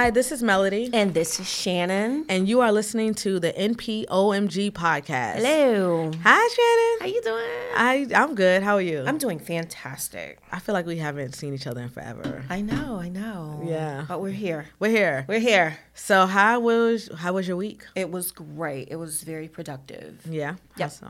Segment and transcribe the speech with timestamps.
[0.00, 0.88] Hi, this is Melody.
[0.94, 2.24] And this is Shannon.
[2.30, 5.34] And you are listening to the NPOMG podcast.
[5.34, 6.10] Hello.
[6.24, 7.00] Hi, Shannon.
[7.00, 7.44] How you doing?
[7.76, 8.62] I, I'm good.
[8.62, 9.04] How are you?
[9.06, 10.38] I'm doing fantastic.
[10.50, 12.42] I feel like we haven't seen each other in forever.
[12.48, 13.60] I know, I know.
[13.62, 14.06] Yeah.
[14.08, 14.68] But we're here.
[14.78, 15.26] We're here.
[15.28, 15.76] We're here.
[15.92, 17.84] So how was how was your week?
[17.94, 18.88] It was great.
[18.90, 20.22] It was very productive.
[20.24, 20.54] Yeah.
[20.78, 20.90] Yep.
[20.92, 21.08] So?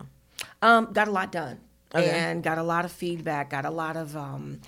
[0.63, 1.61] Um, got a lot done.
[1.95, 2.11] Okay.
[2.11, 4.61] And got a lot of feedback, got a lot of um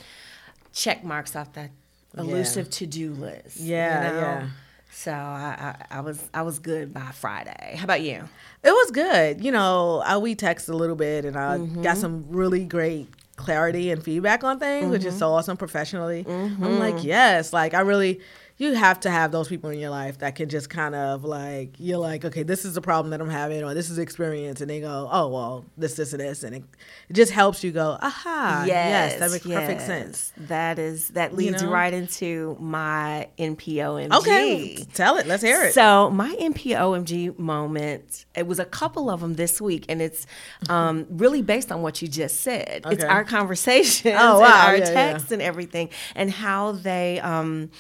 [0.73, 1.73] check marks off that
[2.16, 3.60] elusive to-do list.
[3.60, 4.18] you Yeah, know?
[4.18, 4.48] yeah.
[4.94, 7.76] So I, I, I was I was good by Friday.
[7.78, 8.28] How about you?
[8.62, 9.42] It was good.
[9.42, 12.00] You know, I, we texted a little bit, and I got mm-hmm.
[12.00, 15.18] some really great clarity and feedback on things, which is mm-hmm.
[15.20, 16.26] so awesome professionally.
[16.28, 17.06] I'm like, mm-hmm.
[17.06, 18.20] yes, like I really.
[18.59, 21.74] You have to have those people in your life that can just kind of like
[21.79, 24.61] you're like, okay, this is the problem that I'm having, or this is the experience,
[24.61, 26.62] and they go, oh well, this, this, and this, and it,
[27.09, 30.33] it just helps you go, aha, yes, that makes perfect sense.
[30.36, 31.70] That is that leads know?
[31.70, 34.12] right into my NPOMG.
[34.19, 35.75] Okay, tell it, let's hear it.
[35.75, 40.27] So my NPOMG moment, it was a couple of them this week, and it's
[40.69, 42.83] um, really based on what you just said.
[42.87, 44.92] It's our conversations, Oh, wow, and our yeah, yeah.
[44.92, 47.19] texts, and everything, and how they.
[47.20, 47.70] Um,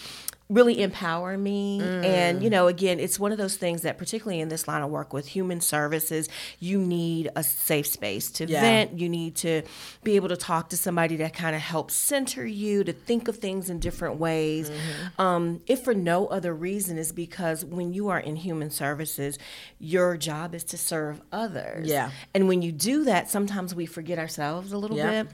[0.52, 4.48] really empower me and you know again it's one of those things that particularly in
[4.50, 6.28] this line of work with human services
[6.60, 8.60] you need a safe space to Yeah.
[8.60, 9.62] vent you need to
[10.04, 13.38] be able to talk to somebody that kind of helps center you to think of
[13.38, 15.20] things in different ways Mm-hmm.
[15.26, 19.38] um, if for no other reason is because when you are in human services
[19.78, 22.10] your job is to serve others Yeah.
[22.34, 25.22] and when you do that sometimes we forget ourselves a little Yeah.
[25.24, 25.32] bit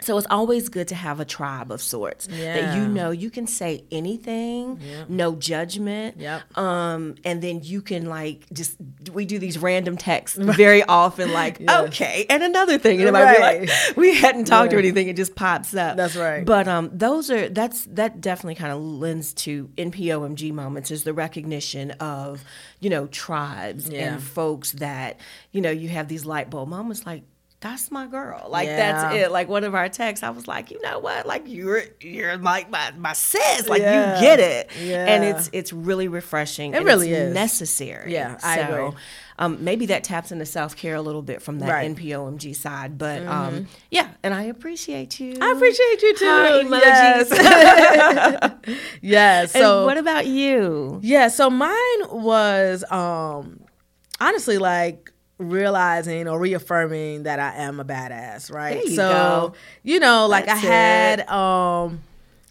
[0.00, 3.46] so it's always good to have a tribe of sorts that you know you can
[3.60, 4.55] say anything
[5.08, 6.56] no judgment Yep.
[6.58, 8.76] um, and then you can like just
[9.12, 11.86] we do these random texts very often like Yes.
[11.88, 15.16] okay and another thing and it might be like we hadn't talked or anything it
[15.16, 16.44] just pops up That's right.
[16.44, 21.14] but um those are that's that definitely kind of lends to npomg moments is the
[21.14, 22.42] recognition of
[22.80, 24.14] you know tribes Yeah.
[24.14, 25.18] and folks that
[25.52, 27.22] you know you have these light bulb moments like
[27.70, 28.46] that's my girl.
[28.48, 28.76] Like Yeah.
[29.00, 29.30] that's it.
[29.32, 31.26] Like one of our texts, I was like, you know what?
[31.26, 33.68] Like you're you're like my my sis.
[33.68, 34.14] Like Yeah.
[34.14, 34.70] you get it.
[34.82, 35.06] Yeah.
[35.06, 36.72] And it's it's really refreshing.
[36.74, 37.34] It and really it's is.
[37.34, 38.12] necessary.
[38.12, 38.96] Yeah, I agree.
[39.38, 41.94] Um, maybe that taps into self care a little bit from that Right.
[41.94, 42.06] Mm-hmm.
[42.38, 45.36] NPOMG side, but um, yeah, and I appreciate you.
[45.42, 46.24] I appreciate you too.
[46.70, 47.28] Yes.
[47.30, 48.76] emojis.
[49.02, 49.54] yes.
[49.54, 51.00] And So what about you?
[51.02, 53.60] Yeah, so mine was um
[54.20, 58.82] honestly like realizing or reaffirming that I am a badass, right?
[58.84, 59.52] You so, go.
[59.82, 62.00] you know, like That's I had um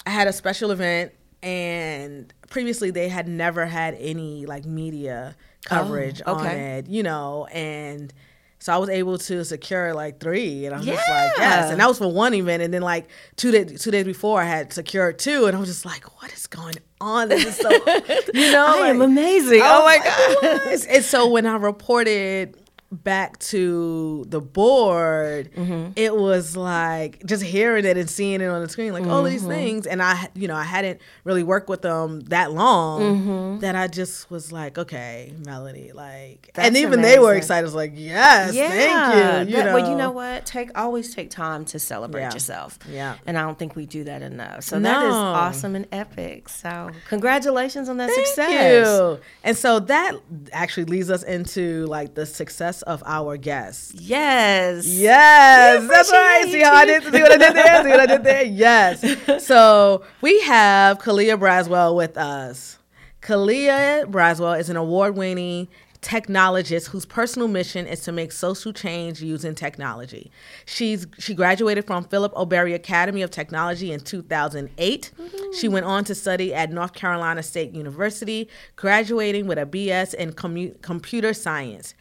[0.06, 5.36] I had a special event and previously they had never had any like media
[5.66, 6.78] coverage on Oh, okay.
[6.80, 8.14] it, you know, and
[8.60, 11.24] so I was able to secure like three, and I was just Yeah.
[11.28, 11.72] like, yes.
[11.72, 14.46] And that was for one event, and then like two days, two days before, I
[14.46, 17.30] had secured two, and I was just like, what is going on?
[17.30, 17.70] This is so,
[18.34, 19.62] you know, I am amazing.
[19.62, 20.86] Oh, my like, god.
[20.90, 22.58] And so when I reported
[23.04, 25.92] back to the board, Mm-hmm.
[25.96, 29.42] it was like just hearing it and seeing it on the screen, like all these
[29.42, 29.50] Mm-hmm.
[29.52, 29.88] things.
[29.88, 33.60] And I, you know, I hadn't really worked with them that long Mm-hmm.
[33.60, 37.60] that I just was like, okay, Melody, like, That's and even they were excited.
[37.60, 39.52] I was like, yes, thank you.
[39.52, 40.46] You that- know, Well, you know what?
[40.46, 42.34] Take always take time to celebrate Yeah.
[42.34, 42.80] yourself.
[42.90, 43.16] Yeah.
[43.26, 44.64] And I don't think we do that enough.
[44.64, 46.50] So that is awesome and epic.
[46.50, 48.88] So congratulations on that Thank success.
[48.88, 49.20] you.
[49.44, 50.16] And so that
[50.54, 53.94] actually leads us into like the success of our guests.
[53.96, 54.86] Yes.
[54.88, 56.46] Yes, We that's right.
[56.52, 57.04] See how I did?
[57.04, 57.84] See what I did there?
[57.84, 58.44] See what I did there?
[58.66, 59.44] Yes.
[59.46, 62.78] So we have Kalia Braswell with us.
[63.22, 65.68] Kalia Braswell is an award-winning
[66.02, 70.30] technologist whose personal mission is to make social change using technology.
[70.68, 72.46] She's she graduated from Phillip O.
[72.46, 75.12] Berry Academy of Technology in 2008.
[75.60, 80.34] She went on to study at North Carolina State University, graduating with a BS in
[80.34, 81.96] commu- computer science.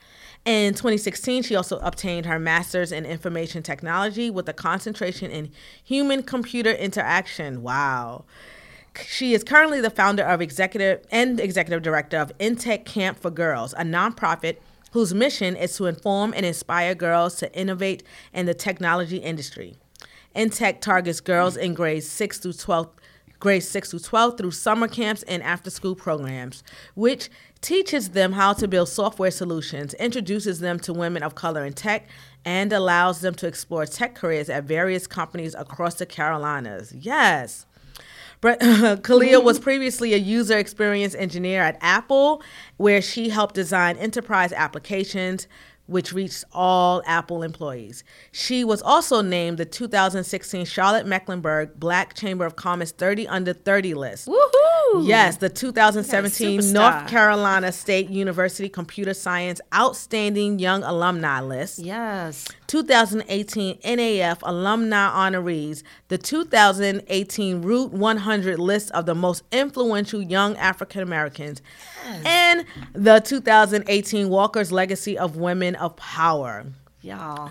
[0.44, 5.50] In 2016, she also obtained her master's in information technology with a concentration in
[5.82, 7.62] human computer interaction.
[7.62, 8.26] Wow.
[9.06, 13.73] She is currently the founder of executive and executive director of Intech Camp for Girls,
[13.73, 14.58] a nonprofit
[14.93, 18.02] whose mission is to inform and inspire girls to innovate
[18.32, 19.76] in the technology industry.
[20.37, 22.90] Intech targets girls in grades 6 through 12
[23.40, 26.62] grades 6 through 12 through summer camps and after school programs,
[26.94, 27.29] which
[27.64, 32.06] teaches them how to build software solutions, introduces them to women of color in tech,
[32.44, 36.93] and allows them to explore tech careers at various companies across the Carolinas.
[36.93, 37.64] Yes.
[38.43, 42.43] Kalia was previously a user experience engineer at Apple,
[42.76, 45.49] where she helped design enterprise applications,
[45.86, 48.04] which reached all Apple employees.
[48.32, 53.94] She was also named the 2016 Charlotte Mecklenburg Black Chamber of Commerce 30 Under 30
[53.94, 54.28] list.
[54.28, 55.06] Woohoo!
[55.06, 56.72] Yes, the 2017.
[56.72, 61.78] North Carolina State University Computer Science Outstanding Young Alumni List.
[61.78, 62.46] Yes.
[62.66, 71.02] 2018 NAF alumni honorees, the 2018 Root 100 list of the most influential young African
[71.02, 71.62] Americans,
[72.25, 76.66] and the 2018 Walker's Legacy of Women of Power.
[77.00, 77.50] Y'all.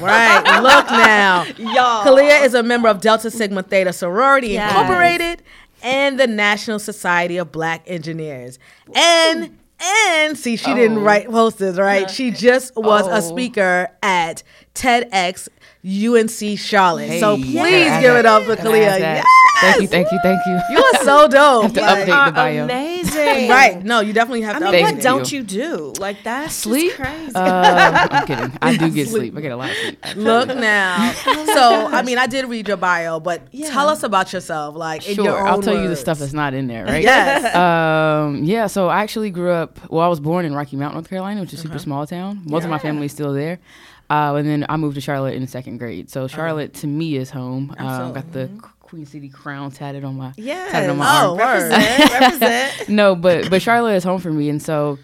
[0.00, 1.44] Right, look now.
[1.56, 2.04] Y'all.
[2.04, 4.70] Kalia is a member of Delta Sigma Theta Sorority Yes.
[4.70, 5.42] Incorporated
[5.82, 8.58] and the National Society of Black Engineers.
[8.94, 11.02] And and see, she didn't Oh.
[11.02, 12.10] write posters, right?
[12.10, 13.14] She just was Oh.
[13.16, 14.42] a speaker at
[14.74, 15.48] TEDx
[15.84, 17.18] UNC Charlotte.
[17.20, 18.98] so please yeah, give it up for Can I Kalia.
[19.00, 19.26] Yes!
[19.60, 20.60] Thank you, thank you, thank you.
[20.70, 21.72] You are so dope.
[21.74, 22.12] to Like, update.
[22.16, 22.64] Are the bio.
[22.64, 23.48] Amazing.
[23.50, 23.82] right.
[23.84, 25.02] No, you definitely have I to mean, update what it.
[25.02, 25.92] don't you do?
[26.00, 26.94] Like that's Sleep?
[26.94, 27.34] Crazy.
[27.34, 28.58] Uh, I'm kidding.
[28.62, 29.36] I do get sleep.
[29.36, 29.98] I get a lot of sleep.
[30.16, 31.12] Look now.
[31.12, 33.70] so, I mean, I did read your bio, but Yeah.
[33.70, 36.32] tell us about yourself, like in your Sure, own I'll tell you the stuff that's
[36.32, 37.02] not in there, right?
[37.02, 37.54] Yes.
[37.54, 39.78] um, yeah, so I actually grew up.
[39.90, 42.40] Well, I was born in Rocky Mount, North Carolina, which is a super small town.
[42.46, 42.82] Most of my Yeah.
[42.82, 43.58] family's still there.
[44.12, 46.10] Uh, and then I moved to Charlotte in second grade.
[46.10, 47.74] So Charlotte to me is home.
[47.78, 48.50] Um, got the
[48.80, 50.70] Queen City crown tatted on my yes.
[50.70, 51.38] tatted on my Oh, arm.
[51.38, 52.88] represent, represent.
[52.90, 54.98] no, but but Charlotte is home for me, and so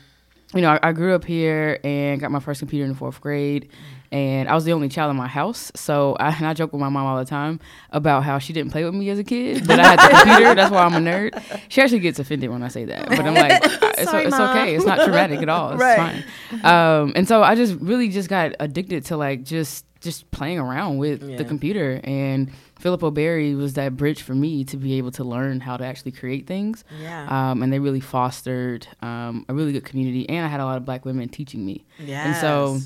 [0.55, 3.21] you know I, I grew up here and got my first computer in the fourth
[3.21, 3.71] grade,
[4.11, 5.71] and I was the only child in my house.
[5.75, 7.61] So I, and I joke with my mom all the time
[7.91, 10.55] about how she didn't play with me as a kid, but I had the computer.
[10.55, 11.61] That's why I'm a nerd.
[11.69, 14.75] She actually gets offended when I say that, but I'm like, it's, Sorry, it's okay.
[14.77, 15.73] It's not traumatic at all.
[15.73, 16.25] It's Right.
[16.51, 16.65] fine.
[16.65, 20.99] Um, and so I just really just got addicted to like just just playing around
[20.99, 21.37] with Yeah.
[21.37, 22.51] the computer and.
[22.79, 23.11] Phillip O.
[23.11, 26.47] Berry was that bridge for me to be able to learn how to actually create
[26.47, 27.51] things Yeah.
[27.51, 30.77] um, and they really fostered um, a really good community and i had a lot
[30.77, 32.25] of black women teaching me yes.
[32.25, 32.79] and so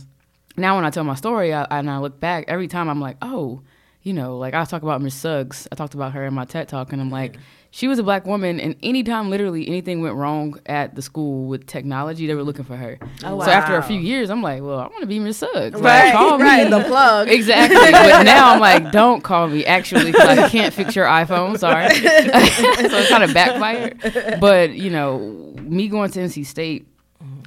[0.57, 3.17] now when i tell my story I, and i look back every time i'm like
[3.23, 3.63] oh
[4.03, 6.69] you know like i talk about miss suggs i talked about her in my ted
[6.69, 7.37] talk and i'm like
[7.75, 11.67] she was a black woman and anytime literally anything went wrong at the school with
[11.67, 13.45] technology they were looking for her Oh, wow.
[13.47, 15.83] so after a few years i'm like well i want to be miss suggs Like,
[15.83, 16.45] right, call me.
[16.45, 17.29] right, the plug.
[17.39, 17.93] Exactly.
[17.93, 21.59] but now I'm like, don't call me actually because I can't fix your iPhone.
[21.59, 21.89] Sorry.
[21.95, 24.39] so it kind of backfired.
[24.41, 26.87] But, you know, me going to NC State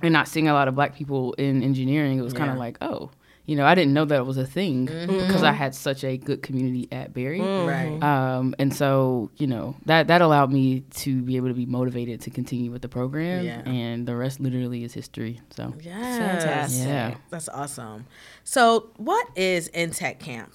[0.05, 2.77] and not seeing a lot of black people in engineering, it was kind of like,
[2.81, 3.11] oh,
[3.47, 6.17] you know, I didn't know that it was a thing because I had such a
[6.17, 7.39] good community at Berry.
[7.41, 8.01] Right.
[8.01, 12.21] Um, and so, you know, that that allowed me to be able to be motivated
[12.21, 13.61] to continue with the program, Yeah.
[13.69, 15.41] and the rest literally is history.
[15.51, 16.17] So, Yes.
[16.17, 16.87] fantastic.
[16.87, 17.15] Yeah.
[17.29, 18.05] That's awesome.
[18.43, 20.51] So, what is Intech Camp?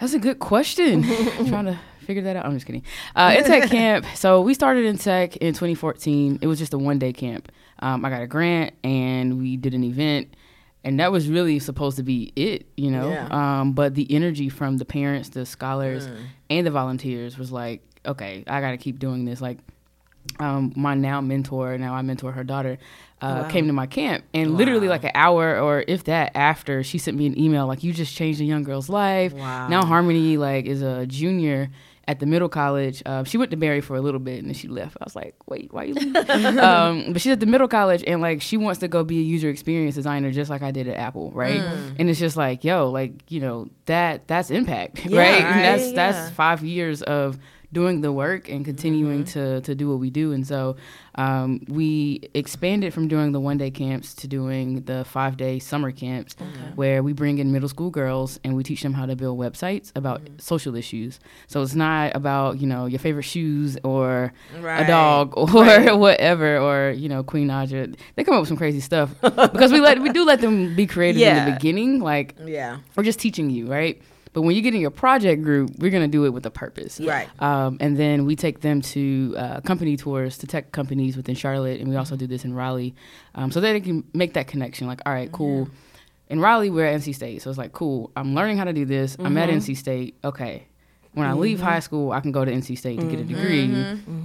[0.00, 1.02] That's a good question.
[1.46, 2.44] trying to figure that out.
[2.44, 2.82] I'm just kidding.
[3.14, 4.04] Uh, in tech camp.
[4.16, 6.40] So we started in tech in 2014.
[6.42, 7.50] It was just a one day camp.
[7.80, 10.34] Um, I got a grant and we did an event.
[10.86, 13.08] And that was really supposed to be it, you know.
[13.10, 13.28] Yeah.
[13.60, 16.16] Um, but the energy from the parents, the scholars, Mm.
[16.50, 19.40] and the volunteers was like, okay, I got to keep doing this.
[19.40, 19.58] Like,
[20.40, 22.78] um, my now mentor, now I mentor her daughter,
[23.22, 23.48] uh, Wow.
[23.48, 27.16] came to my camp, and literally like an hour or if that after, she sent
[27.16, 29.68] me an email like, "You just changed a young girl's life." Wow.
[29.68, 31.70] Now Harmony like is a junior
[32.06, 33.02] at the middle college.
[33.06, 34.96] Uh, she went to Berry for a little bit and then she left.
[35.00, 36.16] I was like, "Wait, why you leaving?"
[36.58, 39.22] um, but she's at the middle college and like she wants to go be a
[39.22, 41.60] user experience designer just like I did at Apple, right?
[41.98, 45.42] And it's just like, yo, like you know that that's impact, Yeah, right?
[45.44, 45.94] right, that's yeah.
[45.94, 47.38] that's five years of
[47.74, 50.32] doing the work and continuing to to do what we do.
[50.32, 50.76] And so
[51.16, 55.92] um, we expanded from doing the one day camps to doing the five day summer
[55.92, 56.34] camps
[56.76, 59.92] where we bring in middle school girls and we teach them how to build websites
[59.94, 61.20] about social issues.
[61.46, 64.80] So it's not about you know your favorite shoes or Right.
[64.82, 67.94] a dog or whatever or you know queen Naija.
[68.14, 70.86] They come up with some crazy stuff because we let we do let them be
[70.86, 72.78] creative in the beginning like Yeah.
[72.96, 74.00] we're just teaching you, right?
[74.34, 77.00] But when you get in your project group, we're gonna do it with a purpose,
[77.00, 77.28] Right.
[77.40, 81.80] Um, and then we take them to uh, company tours to tech companies within Charlotte,
[81.80, 82.94] and we also do this in Raleigh,
[83.36, 84.86] um, so that they can make that connection.
[84.86, 85.68] Like, all right, cool.
[86.28, 88.10] In Raleigh, we're at NC State, so it's like, cool.
[88.16, 89.16] I'm learning how to do this.
[89.20, 90.16] I'm at NC State.
[90.24, 90.66] Okay.
[91.12, 93.72] When I leave high school, I can go to NC State to get a degree.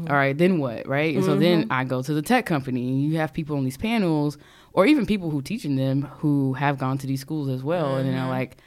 [0.09, 1.15] All right, then what, right?
[1.15, 3.77] And so then I go to the tech company, and you have people on these
[3.77, 4.39] panels,
[4.73, 8.09] or even people who teaching them who have gone to these schools as well, and
[8.11, 8.57] they're like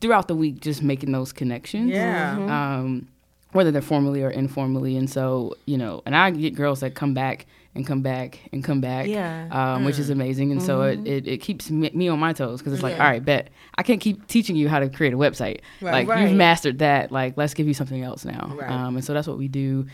[0.00, 1.90] throughout the week just making those connections.
[1.90, 2.36] Yeah.
[2.78, 3.08] um,
[3.52, 4.96] whether they're formally or informally.
[4.96, 8.62] And so you know and i get girls that come back and come back and
[8.64, 9.48] come back Yeah.
[9.50, 10.50] um, which is amazing.
[10.52, 13.06] And so it, it, it keeps me, me on my toes because it's like all
[13.06, 13.48] right bet.
[13.76, 15.60] I can't keep teaching you how to create a website.
[15.80, 15.92] Right.
[15.92, 16.28] like Right.
[16.28, 17.10] you've mastered that.
[17.12, 18.52] Like let's give you something else now.
[18.56, 18.70] Right.
[18.70, 19.86] um, and so that's what we do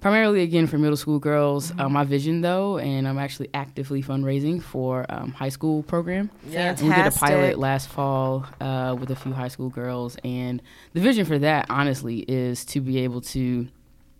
[0.00, 1.70] primarily again for middle school girls.
[1.70, 1.80] Mm-hmm.
[1.80, 6.30] Uh, my vision though, and I'm actually actively fundraising for um, high school program.
[6.48, 6.70] Yeah.
[6.70, 10.62] And we did a pilot last fall uh, with a few high school girls, and
[10.92, 13.68] the vision for that, honestly, is to be able to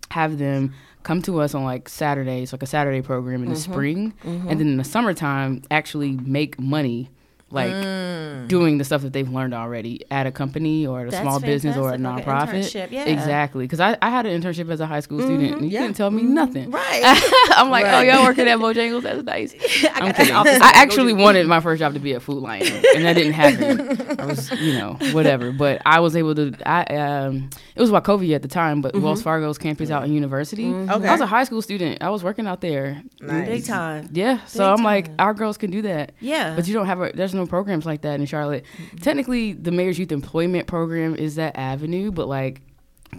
[0.09, 3.71] have them come to us on like Saturdays, like a Saturday program in the Mm-hmm.
[3.71, 7.09] spring, and then in the summertime actually make money.
[7.49, 8.47] Like Mm.
[8.49, 11.39] doing the stuff that they've learned already at a company or at a That's small
[11.39, 12.91] business or a fantastic, like nonprofit.
[12.91, 13.05] yeah.
[13.05, 15.83] Exactly, because I, I had an internship as a high school student, and you yeah.
[15.83, 16.71] didn't tell me nothing.
[16.71, 17.01] Right.
[17.51, 19.03] I'm like, oh, y'all working at Bojangles?
[19.03, 19.53] That's nice.
[19.93, 20.35] I'm kidding.
[20.35, 23.97] I actually wanted my first job to be at Food Lion, and that didn't happen.
[24.19, 25.53] I was, you know, whatever.
[25.53, 26.53] But I was able to.
[26.65, 30.67] I um, it was Wachovia at the time, but Wells Fargo's campus out in University.
[30.67, 31.07] Okay.
[31.07, 32.01] I was a high school student.
[32.01, 33.03] I was working out there.
[33.21, 33.47] Nice.
[33.47, 34.09] Big time.
[34.11, 36.11] Yeah, so I'm like, our girls can do that.
[36.19, 36.55] Yeah.
[36.55, 38.65] But you don't have a, there's no programs like that in Charlotte.
[38.77, 38.97] Mm-hmm.
[38.97, 42.61] Technically, the Mayor's Youth Employment Program is that avenue, but like,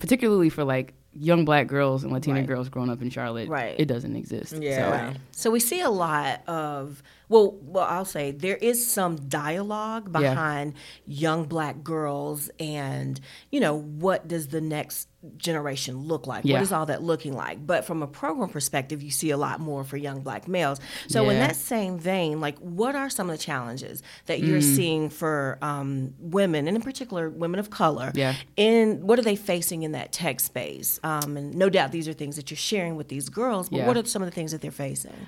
[0.01, 2.47] particularly for like young black girls and Latina Right.
[2.47, 3.75] girls growing up in Charlotte, Right.
[3.79, 4.55] it doesn't exist.
[4.61, 5.13] Yeah.
[5.13, 10.11] So, So we see a lot of well, well, I'll say there is some dialogue
[10.13, 10.21] Yeah.
[10.21, 10.75] behind
[11.07, 13.21] young black girls and
[13.51, 16.45] you know what does the next generation look like?
[16.45, 16.55] Yeah.
[16.55, 17.67] What is all that looking like?
[17.67, 20.79] But from a program perspective, you see a lot more for young black males.
[21.09, 24.77] So in that same vein, like what are some of the challenges that you're Mm.
[24.77, 28.13] seeing for um, women, and in particular women of color?
[28.15, 28.35] Yeah.
[28.57, 31.01] In what are they facing in that tech space?
[31.03, 33.69] Um, and no doubt these are things that you're sharing with these girls.
[33.69, 33.87] But Yeah.
[33.89, 35.27] what are some of the things that they're facing?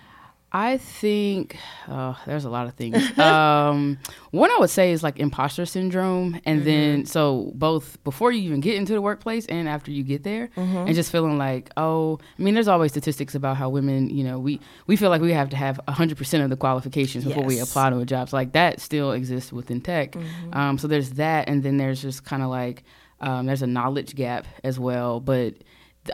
[0.52, 1.56] I think
[1.88, 3.18] oh, there's a lot of things.
[3.18, 3.98] um,
[4.32, 8.60] one I would say is like imposter syndrome, and then so both before you even
[8.60, 10.50] get into the workplace and after you get there,
[10.86, 14.40] and just feeling like oh, I mean, there's always statistics about how women, you know,
[14.40, 17.60] we we feel like we have to have 100 percent of the qualifications before we
[17.60, 18.28] apply to a job.
[18.28, 20.16] So like that still exists within tech.
[20.52, 22.82] Um, so there's that, and then there's just kind of like
[23.20, 25.54] um, there's a knowledge gap as well, but.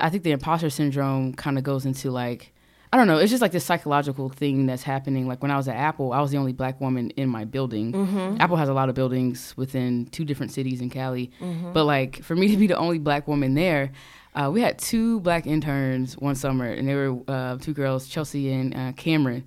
[0.01, 2.53] I think the imposter syndrome kind of goes into like
[2.93, 3.19] I don't know.
[3.19, 5.27] It's just like this psychological thing that's happening.
[5.27, 7.93] Like when I was at Apple, I was the only black woman in my building.
[7.93, 8.41] Mm-hmm.
[8.41, 11.73] Apple has a lot of buildings within two different cities in Cali, mm-hmm.
[11.73, 13.93] but like for me to be the only black woman there,
[14.37, 18.53] uh, we had two black interns one summer, and they were uh, two girls, Chelsea
[18.53, 19.45] and uh, Cameron.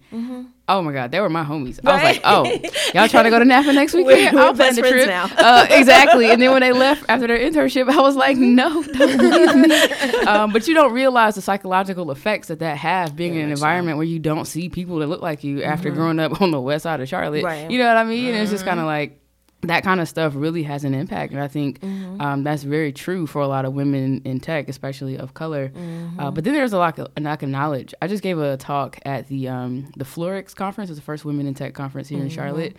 [0.67, 1.79] Oh my God, they were my homies.
[1.85, 2.43] I was like, oh,
[2.93, 4.35] y'all trying to go to Napa next weekend?
[4.35, 5.07] We're- I'll plan the trip.
[5.07, 5.25] now.
[5.35, 6.29] Uh, exactly.
[6.29, 10.25] And then when they left after their internship, I was like, no, don't leave me.
[10.29, 13.97] Um, but you don't realize the psychological effects that that have being in an environment
[13.97, 16.83] where you don't see people that look like you after growing up on the west
[16.83, 17.43] side of Charlotte.
[17.43, 17.69] Right.
[17.71, 18.27] You know what I mean?
[18.33, 19.19] And it's just kind of like
[19.61, 21.33] that kind of stuff really has an impact.
[21.33, 25.17] And I think um, that's very true for a lot of women in tech, especially
[25.17, 25.71] of color.
[26.17, 27.93] Uh, but then there's a lack of, a lack of knowledge.
[28.01, 30.89] I just gave a talk at the um, the Florix conference.
[30.89, 32.77] It's the first women in tech conference here in Charlotte.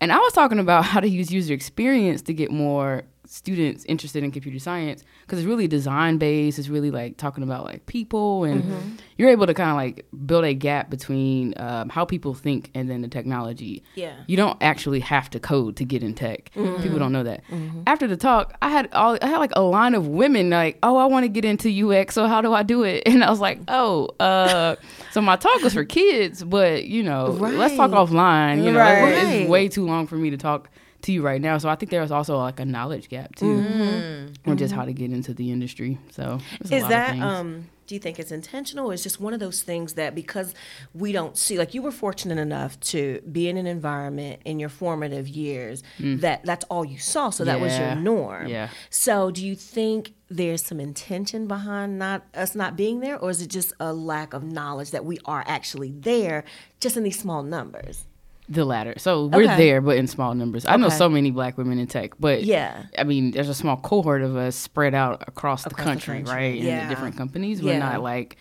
[0.00, 4.24] And I was talking about how to use user experience to get more students interested
[4.24, 6.58] in computer science because it's really design based.
[6.58, 10.44] It's really like talking about like people, and you're able to kind of like build
[10.44, 13.82] a gap between um, how people think and then the technology.
[13.94, 14.14] Yeah.
[14.26, 16.50] you don't actually have to code to get in tech.
[16.56, 16.82] Mm-hmm.
[16.82, 17.42] People don't know that.
[17.86, 20.96] After the talk, I had all I had like a line of women like, "Oh,
[20.96, 23.40] I want to get into UX, so how do I do it?" And I was
[23.40, 24.76] like, "Oh, uh,
[25.12, 28.64] so my talk was for kids, but you know, let's talk offline.
[28.64, 29.02] You know, Right.
[29.02, 29.12] Right.
[29.42, 30.68] it's way too long for me to talk."
[31.02, 34.50] To you right now, so I think there's also like a knowledge gap too, Mm-hmm.
[34.50, 35.98] on just how to get into the industry.
[36.10, 36.38] So
[36.70, 39.94] Is that um do you think it's intentional or is just one of those things
[39.94, 40.54] that because
[40.94, 44.68] we don't see like you were fortunate enough to be in an environment in your
[44.68, 48.02] formative years that that's all you saw so that was your Mm.
[48.02, 48.46] Norm.
[48.46, 48.68] Yeah.
[48.88, 53.42] So do you think there's some intention behind not us not being there or is
[53.42, 56.44] it just a lack of knowledge that we are actually there
[56.80, 58.06] just in these small numbers?
[58.52, 58.94] The latter.
[58.98, 59.56] So we're Okay.
[59.56, 60.66] there, but in small numbers.
[60.66, 62.84] I know so many black women in tech, but Yeah.
[62.98, 66.14] I mean, there's a small cohort of us spread out across, the, Across the country,
[66.24, 66.34] country.
[66.34, 66.56] right?
[66.58, 66.84] In Yeah.
[66.84, 67.62] the different companies.
[67.62, 67.78] We're Yeah.
[67.90, 68.36] not like,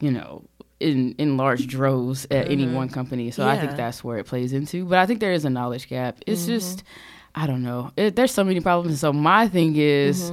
[0.00, 0.44] you know,
[0.80, 3.30] in in large droves at any one company.
[3.30, 3.64] So I think Mm-hmm.
[3.64, 3.68] Yeah.
[3.70, 3.76] Mm-hmm.
[3.76, 4.84] that's where it plays into.
[4.84, 6.18] But I think there is a knowledge gap.
[6.26, 6.82] It's just,
[7.34, 7.90] I don't know.
[7.96, 9.00] It, there's so many problems.
[9.00, 10.32] So my thing is.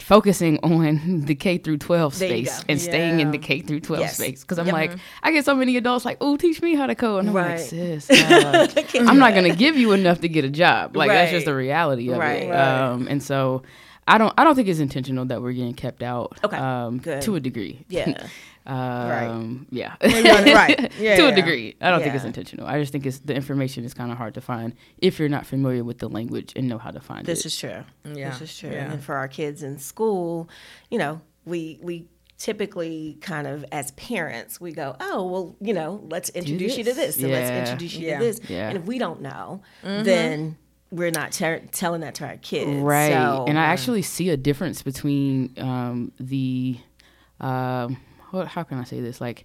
[0.00, 2.18] Focusing on the K through 12 Mm-hmm.
[2.18, 4.16] There you space and staying in the K through 12 Yes.
[4.16, 4.72] space because I'm Yep.
[4.74, 4.90] like
[5.22, 7.50] I get so many adults like oh teach me how to code and I'm Right.
[7.60, 8.66] like sis uh,
[9.00, 10.96] I'm not gonna give you enough to get a job.
[10.96, 12.42] Like that's just the reality of Right.
[12.42, 12.50] it.
[12.50, 12.58] Right.
[12.90, 13.62] Um, and so
[14.08, 16.38] I don't I don't think it's intentional that we're getting kept out.
[16.44, 16.56] Okay.
[16.56, 17.84] Um, to a degree.
[17.88, 18.26] Yeah.
[18.66, 19.94] um, Yeah.
[20.02, 20.92] right.
[20.98, 21.28] Yeah, to yeah.
[21.28, 21.76] a degree.
[21.80, 22.66] I don't think it's intentional.
[22.66, 25.44] I just think it's the information is kind of hard to find if you're not
[25.46, 27.26] familiar with the language and know how to find it.
[27.26, 27.84] This is true.
[28.04, 28.70] Yeah, This is true.
[28.70, 28.92] yeah.
[28.92, 30.48] And for our kids in school,
[30.90, 32.06] you know, we we
[32.38, 36.92] typically kind of as parents we go, oh well, you know, let's introduce you to
[36.92, 37.16] this.
[37.16, 38.18] this and let's introduce you Yeah.
[38.18, 38.40] to this.
[38.48, 38.68] Yeah.
[38.68, 40.56] And if we don't know, then
[40.90, 42.70] we're not ter- telling that to our kids.
[42.82, 43.12] Right.
[43.12, 46.78] So, and I actually see a difference between um, the
[47.40, 47.98] um, what,
[48.42, 49.20] how can I say this?
[49.20, 49.44] Like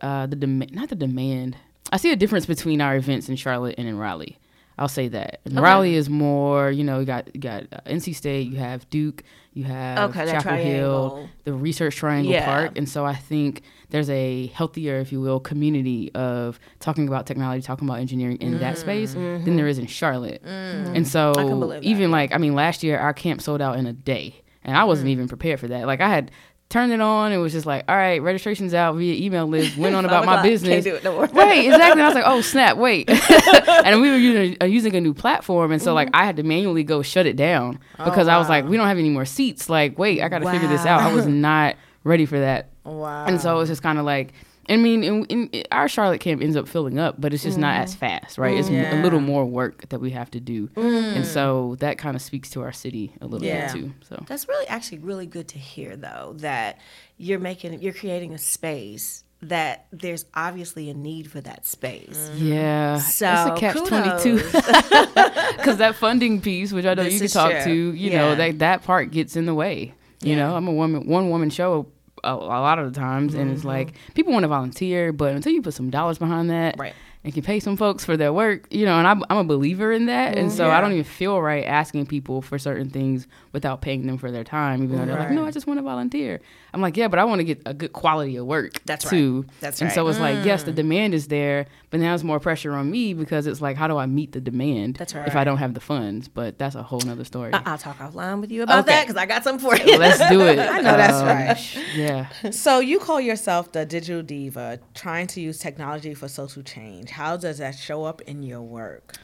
[0.00, 1.56] uh, the demand, not the demand.
[1.90, 4.38] I see a difference between our events in Charlotte and in Raleigh.
[4.78, 5.40] I'll say that.
[5.44, 8.88] And Raleigh is more, you know, you got you got uh, NC State, you have
[8.88, 12.46] Duke, you have Okay, Chapel Hill, the Research Triangle Yeah.
[12.46, 17.26] Park, and so I think there's a healthier, if you will, community of talking about
[17.26, 20.40] technology, talking about engineering in that space than there is in Charlotte.
[20.42, 23.76] And so can believe that, even like I mean, last year our camp sold out
[23.78, 25.86] in a day, and I wasn't even prepared for that.
[25.86, 26.30] Like I had
[26.72, 29.76] turned it on, it was just like, all right, registration's out via email list.
[29.76, 30.84] Went on about my business.
[30.84, 31.20] Can't do it no.
[31.20, 31.72] Right, exactly.
[31.72, 33.08] And I was like, oh snap, wait.
[33.68, 36.16] and we were using uh, using a new platform, and so like Mm-hmm.
[36.16, 38.98] I had to manually go shut it down because I was like, we don't have
[38.98, 39.68] any more seats.
[39.68, 41.00] Like, wait, I got to figure this out.
[41.00, 42.68] I was not ready for that.
[42.84, 43.26] Wow.
[43.26, 44.32] And so it was just kind of like,
[44.68, 47.74] I mean, in, in, our Charlotte camp ends up filling up, but it's just not
[47.74, 47.82] Mm-hmm.
[47.84, 48.56] as fast, right?
[48.56, 49.00] It's Yeah.
[49.00, 51.16] a little more work that we have to do, Mm.
[51.16, 53.72] and so that kind of speaks to our city a little Yeah.
[53.72, 53.92] bit too.
[54.08, 56.78] So That's really actually really good to hear though that
[57.18, 62.30] you're making you're creating a space that there's obviously a need for that space.
[62.36, 67.14] yeah, So, it's a catch twenty two because that funding piece, which I know This
[67.14, 67.64] you can talk true.
[67.64, 68.18] to, you Yeah.
[68.18, 69.94] know, that that part gets in the way.
[70.22, 70.46] You Yeah.
[70.46, 71.86] know, I'm a woman, one woman show
[72.24, 75.52] a, a lot of the times, and it's like people want to volunteer, but until
[75.52, 76.80] you put some dollars behind that, Mm-hmm.
[76.82, 76.94] Right.
[77.24, 79.92] And can pay some folks for their work, you know, and I'm, I'm a believer
[79.92, 80.56] in that, and mm-hmm.
[80.56, 80.78] so Yeah.
[80.78, 84.44] I don't even feel right asking people for certain things without paying them for their
[84.44, 86.40] time, even though they're like, no, I just want to volunteer.
[86.74, 89.10] I'm like, yeah, but I want to get a good quality of work That's right.
[89.10, 89.46] too.
[89.60, 90.10] That's and so right.
[90.10, 90.76] it's like, yes, the mm.
[90.76, 93.98] demand is there, but now it's more pressure on me because it's like, how do
[93.98, 95.28] I meet the demand That's right.
[95.28, 95.36] if.
[95.36, 96.28] I don't have the funds?
[96.28, 97.52] But that's a whole nother story.
[97.52, 98.92] I- I'll talk offline with you about Okay.
[98.92, 99.98] that because I got something for you.
[99.98, 100.58] Let's do it.
[100.58, 101.96] I know that's Um, right.
[101.96, 102.50] Yeah.
[102.50, 107.10] So you call yourself the digital diva, trying to use technology for social change.
[107.12, 109.16] How does that show up in your work?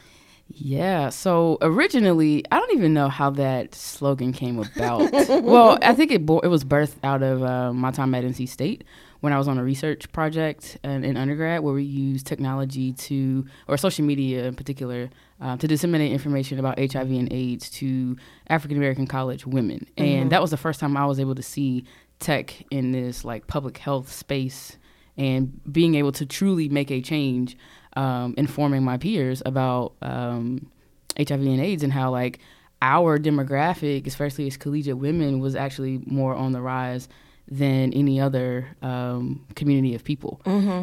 [0.51, 1.09] Yeah.
[1.09, 5.11] So originally, I don't even know how that slogan came about.
[5.43, 8.49] well, I think it bo- it was birthed out of uh, my time at NC
[8.49, 8.83] State
[9.19, 13.45] when I was on a research project in, in undergrad where we used technology to,
[13.67, 15.09] or social media in particular,
[15.41, 18.17] uh, to disseminate information about HIV and AIDS to
[18.47, 21.85] African American college women, and that was the first time I was able to see
[22.19, 24.77] tech in this like public health space
[25.17, 27.57] and being able to truly make a change,
[27.99, 30.71] um, informing my peers about um,
[31.17, 32.39] HIV and AIDS and how like
[32.81, 37.09] our demographic, especially as collegiate women, was actually more on the rise
[37.51, 40.39] than any other um, community of people.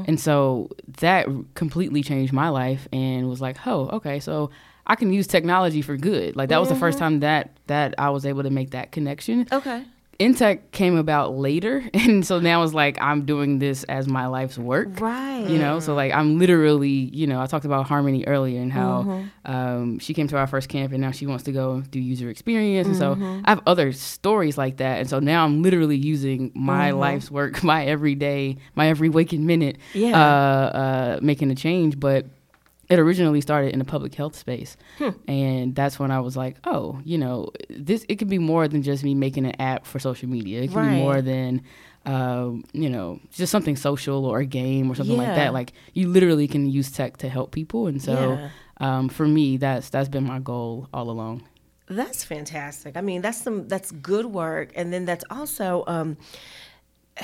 [0.06, 4.50] And so that completely changed my life and was like, oh, okay, so
[4.86, 6.36] I can use technology for good.
[6.36, 9.46] Like that was the first time that that I was able to make that connection.
[9.50, 9.84] okay.
[10.18, 14.56] Intech came about later, and so now it's like I'm doing this as my life's
[14.58, 15.00] work.
[15.00, 15.46] Right.
[15.48, 19.02] You know, so like I'm literally, you know, I talked about Harmony earlier and how
[19.02, 19.50] Mm-hmm.
[19.52, 22.30] um, she came to our first camp and now she wants to go do user
[22.30, 22.86] experience.
[22.88, 23.22] And Mm-hmm.
[23.36, 25.00] so I have other stories like that.
[25.00, 26.98] And so now I'm literally using my Mm-hmm.
[26.98, 30.16] life's work, my everyday, my every waking minute, Yeah.
[30.18, 32.00] uh, uh, making a change.
[32.00, 32.26] But
[32.88, 35.10] it originally started in the public health space Hmm.
[35.28, 38.82] and that's when i was like oh you know this it could be more than
[38.82, 40.90] just me making an app for social media it can Right.
[40.90, 41.62] be more than
[42.04, 46.08] um, you know just something social or a game or something like that like you
[46.08, 48.48] literally can use tech to help people and so Yeah.
[48.98, 51.42] um, for me that's that's been my goal all along
[51.88, 52.96] That's fantastic.
[52.96, 56.16] I mean, that's some that's good work, and then that's also um,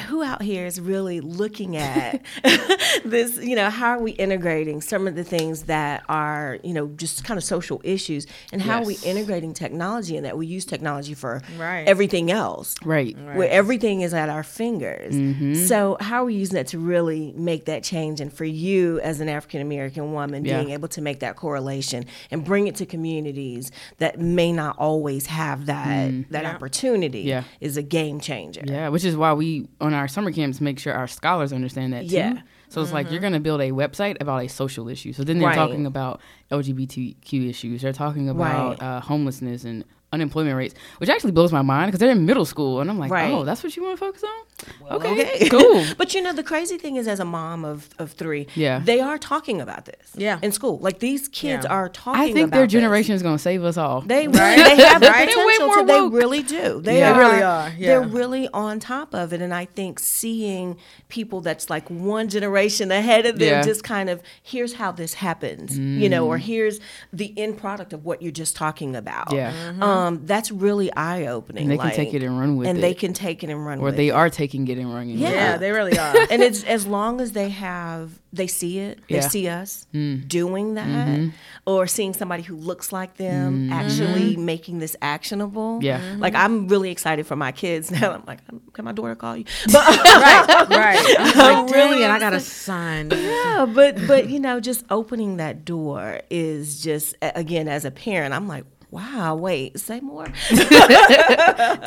[0.09, 2.23] who out here is really looking at
[3.05, 3.37] this.
[3.39, 7.25] You know, how are we integrating some of the things that are you know just
[7.25, 10.37] kind of social issues, and how are we integrating technology in that?
[10.39, 11.87] We use technology for Right.
[11.87, 15.15] everything else, right where everything is at our fingers.
[15.15, 15.55] Mm-hmm.
[15.67, 18.21] So, how are we using that to really make that change?
[18.21, 20.59] And for you, as an African American woman, Yeah.
[20.63, 25.27] being able to make that correlation and bring it to communities that may not always
[25.27, 26.33] have that mm-hmm.
[26.33, 27.45] that opportunity Yeah.
[27.61, 28.63] is a game changer.
[28.65, 32.09] Yeah, which is why we on our summer camps make sure our scholars understand that
[32.09, 32.15] too.
[32.17, 32.41] Yeah.
[32.71, 35.13] So it's like you're going to build a website about a social issue.
[35.13, 35.55] So then they're Right.
[35.57, 37.83] talking about LGBTQ issues.
[37.83, 38.87] They're talking about Right.
[38.97, 42.81] uh, homelessness and unemployment rates, which actually blows my mind because they're in middle school,
[42.81, 43.31] and I'm like, Right.
[43.33, 44.97] oh, that's what you want to focus on?
[44.97, 45.49] okay, Okay.
[45.51, 45.85] cool.
[45.97, 48.81] But you know, the crazy thing is, as a mom of, of three, Yeah.
[48.85, 50.13] they are talking about this.
[50.15, 50.39] Yeah.
[50.43, 50.79] In school.
[50.79, 51.73] Like these kids Yeah.
[51.73, 52.73] are talking I think about their this.
[52.73, 54.03] generation is going to save us all.
[54.03, 54.77] They really, Right?
[54.77, 55.27] they have the Right?
[55.35, 55.85] They're potential to.
[55.87, 56.81] They really do.
[56.81, 57.13] They Yeah.
[57.13, 57.87] are, They really are, yeah.
[57.89, 60.77] They're really on top of it, and I think seeing
[61.09, 63.63] people that's like one generation ahead of them, Yeah.
[63.63, 66.79] just kind of here's how this happens, you know, or here's
[67.13, 69.33] the end product of what you're just talking about.
[69.33, 69.53] Yeah.
[69.81, 71.63] Um, um, that's really eye opening.
[71.65, 72.81] And they can take it and run with and it.
[72.81, 73.83] And they can take it and run with it.
[73.83, 74.13] or with they it.
[74.13, 75.15] are taking it and running.
[75.21, 76.15] with Yeah, they really are.
[76.31, 79.21] and it's as long as they have they see it they Yeah.
[79.27, 79.31] Mm.
[79.31, 79.87] see us
[80.27, 81.29] doing that Mm-hmm.
[81.67, 86.01] or seeing somebody who looks like them actually making this actionable Yeah.
[86.01, 86.19] Mhm.
[86.21, 88.41] like i'm really excited for my kids now i'm like
[88.73, 91.17] can my daughter call you but right, right.
[91.19, 91.91] I'm I'm like, really?
[91.91, 93.11] really And I got a son.
[93.13, 98.33] yeah but but you know just opening that door is just again as a parent
[98.33, 100.27] i'm like wow wait say more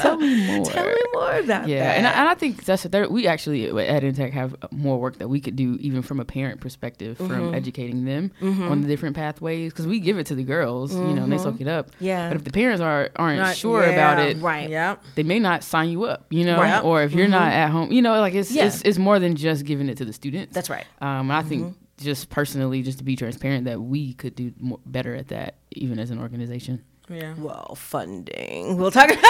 [0.01, 0.65] Tell me more.
[0.65, 3.07] tell me more about Yeah, that and I, and I think that's there.
[3.09, 6.61] We actually at Intech have more work that we could do, even from a parent
[6.61, 7.53] perspective, from Mm-hmm.
[7.55, 9.71] educating them on the different pathways.
[9.71, 11.91] Because we give it to the girls, you know, and they soak it up.
[11.91, 12.05] Mm-hmm.
[12.05, 12.27] Yeah.
[12.29, 14.69] But if the parents are aren't Not- sure about it, right.
[14.69, 15.03] Yep.
[15.15, 16.83] they may not sign you up, you know, Right.
[16.83, 18.65] or if you're not at home, you know, like it's Yeah.
[18.65, 20.53] it's, it's more than just giving it to the students.
[20.53, 20.85] That's right.
[21.01, 24.79] Um, and I think just personally, just to be transparent, that we could do more,
[24.85, 26.83] better at that, even as an organization.
[27.07, 27.35] Yeah.
[27.37, 29.09] well funding we'll talk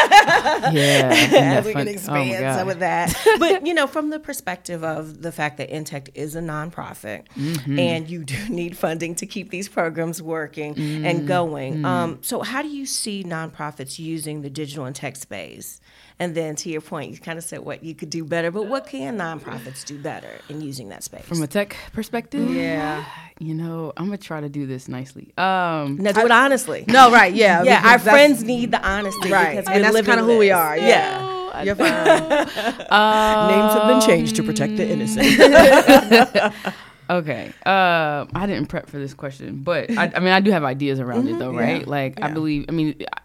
[0.71, 3.13] Yeah, and that we fun- can oh expand some of that.
[3.39, 7.77] But you know, from the perspective of the fact that Intech is a nonprofit Mm-hmm.
[7.79, 11.05] and you do need funding to keep these programs working Mm-hmm.
[11.05, 11.85] and going.
[11.85, 15.79] Um, so how do you see nonprofits using the digital and tech space?
[16.17, 18.67] And then to your point, you kind of said what you could do better, but
[18.67, 21.25] what can nonprofits do better in using that space?
[21.25, 23.04] From a tech perspective, Yeah.
[23.38, 25.34] you know, I'm gonna try to do this nicely.
[25.38, 26.86] Um, now do it honestly.
[26.88, 27.34] No, right.
[27.34, 27.63] Yeah.
[27.63, 29.58] yeah, our friends need the honesty Right.
[29.58, 30.88] because And we're that's kinda who we are, Yeah.
[30.88, 31.63] yeah.
[31.63, 31.88] You're fine.
[32.30, 36.54] Names have been changed to protect the innocent.
[37.08, 37.49] Okay.
[37.67, 40.99] Um, I didn't prep for this question, but I, I mean, I do have ideas
[40.99, 41.88] around it, though, right?
[41.88, 42.65] Like, I believe.
[42.67, 42.95] I mean,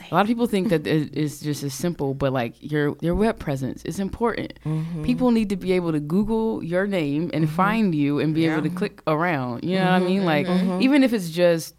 [0.00, 3.14] I- a lot of people think that it's just as simple, but like your your
[3.14, 4.58] web presence is important.
[4.64, 5.02] Mm-hmm.
[5.02, 7.54] People need to be able to Google your name and mm-hmm.
[7.54, 9.64] find you and be able to click around.
[9.64, 10.22] You know what I mean?
[10.22, 10.70] Mm-hmm.
[10.70, 11.74] Like, even if it's just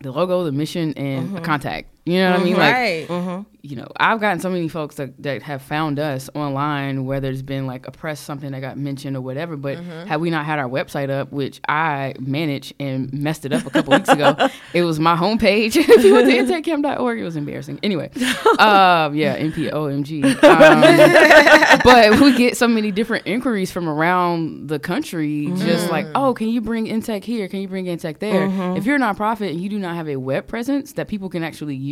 [0.00, 1.88] the logo, the mission, and a contact.
[2.06, 2.52] You know what I mean?
[2.54, 2.60] Mm-hmm.
[2.60, 3.08] Like, right.
[3.08, 3.42] Mm-hmm.
[3.60, 7.42] you know, I've gotten so many folks that, that have found us online whether it's
[7.42, 9.56] been like a press something that got mentioned or whatever.
[9.56, 10.08] But mm-hmm.
[10.08, 13.70] had we not had our website up, which I managed and messed it up a
[13.70, 14.34] couple weeks ago,
[14.74, 15.76] it was my homepage.
[15.76, 17.78] if you went to intechcamp.org, it was embarrassing.
[17.82, 18.10] Anyway,
[18.58, 20.42] um, yeah, NPOMG.
[20.42, 26.12] Um, but we get so many different inquiries from around the country, just like, mm.
[26.14, 27.46] oh, can you bring Intech here?
[27.46, 28.46] Can you bring Intech there?
[28.76, 31.44] If you're a nonprofit and you do not have a web presence that people can
[31.44, 31.89] actually use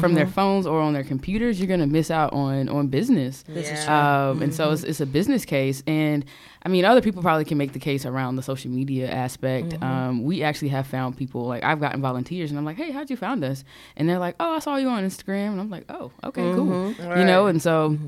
[0.00, 0.32] from their mm-hmm.
[0.32, 3.42] phones or on their computers, you're gonna miss out on on business.
[3.48, 4.30] This Yeah.
[4.30, 4.74] Um, And so mm-hmm.
[4.74, 5.82] it's, it's a business case.
[5.86, 6.24] And
[6.62, 9.68] I mean, other people probably can make the case around the social media aspect.
[9.68, 9.84] Mm-hmm.
[9.84, 13.10] Um, we actually have found people like I've gotten volunteers, and I'm like, hey, how'd
[13.10, 13.64] you found us?
[13.96, 16.92] And they're like, oh, I saw you on Instagram, and I'm like, oh, okay, cool.
[16.92, 17.98] You know, and so.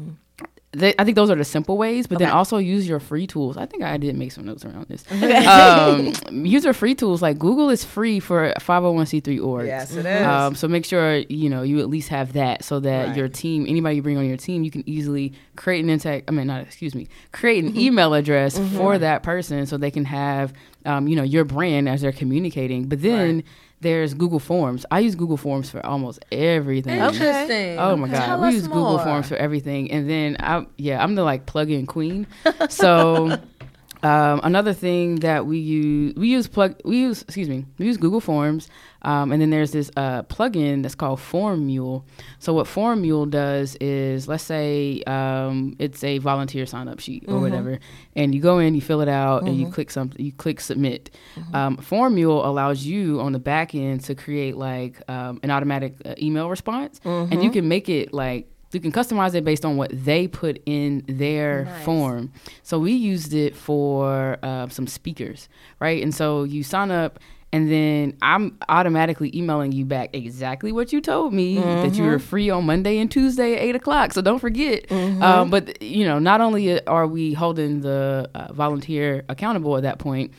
[0.74, 3.58] They, I think those are the simple ways, but then also use your free tools.
[3.58, 5.04] I think I did make some notes around this.
[5.46, 6.12] um,
[6.46, 7.20] use your free tools.
[7.20, 9.66] Like Google is free for 501c3 orgs.
[9.66, 10.26] Yes, it is.
[10.26, 13.16] Um, so make sure you know you at least have that, so that Right.
[13.16, 16.24] your team, anybody you bring on your team, you can easily create an intake.
[16.28, 20.06] I mean, not excuse me, create an email address for that person, so they can
[20.06, 20.52] have,
[20.86, 22.88] um, you know, your brand as they're communicating.
[22.88, 23.44] But then
[23.82, 24.86] there's Google Forms.
[24.90, 26.98] I use Google Forms for almost everything.
[26.98, 27.78] Interesting.
[27.78, 28.98] Oh my god, Tell we us use Google.
[28.98, 32.26] Forms for everything, and then I yeah, I'm the like plug-in queen.
[32.68, 33.38] So
[34.02, 37.96] um, another thing that we use we use plug we use excuse me we use
[37.96, 38.68] Google Forms,
[39.02, 42.04] um, and then there's this uh, plugin that's called Form Mule.
[42.38, 47.24] So what Form Mule does is let's say um, it's a volunteer sign up sheet
[47.28, 47.78] or whatever,
[48.16, 51.10] and you go in, you fill it out, and you click something, you click submit.
[51.54, 55.94] Um, Form Mule allows you on the back end to create like um, an automatic
[56.04, 59.76] uh, email response, and you can make it like you can customize it based on
[59.76, 62.32] what they put in their form.
[62.62, 65.48] So we used it for uh, some speakers,
[65.80, 66.02] right?
[66.02, 67.18] And so you sign up,
[67.54, 72.18] and then I'm automatically emailing you back exactly what you told me that you were
[72.18, 74.14] free on Monday and Tuesday at eight o'clock.
[74.14, 74.90] So don't forget.
[74.90, 79.98] Um, but you know, not only are we holding the uh, volunteer accountable at that
[79.98, 80.32] point.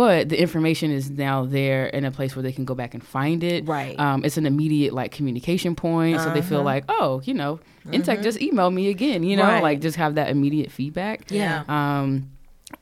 [0.00, 3.04] But the information is now there in a place where they can go back and
[3.04, 3.68] find it.
[3.68, 4.00] Right.
[4.00, 8.22] Um, it's an immediate like communication point, so they feel like, oh, you know, Intech
[8.22, 9.22] just emailed me again.
[9.24, 9.62] You know, Right.
[9.62, 11.30] like just have that immediate feedback.
[11.30, 11.64] Yeah.
[11.68, 12.30] Um,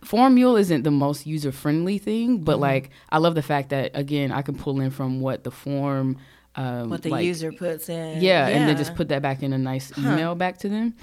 [0.05, 3.91] Form Mule isn't the most user friendly thing, but like I love the fact that
[3.95, 6.19] again I can pull in from what the form.
[6.55, 8.21] Um, what the like, user puts in.
[8.23, 10.95] yeah, and then just put that back in a nice email back to them.